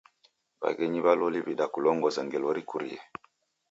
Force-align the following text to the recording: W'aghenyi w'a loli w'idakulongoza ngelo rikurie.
W'aghenyi 0.61 0.99
w'a 1.05 1.13
loli 1.19 1.39
w'idakulongoza 1.45 2.21
ngelo 2.25 2.49
rikurie. 2.57 2.99